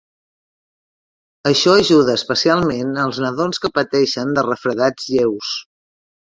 [1.49, 5.55] Això ajuda especialment als nadons que pateixen de refredats lleus.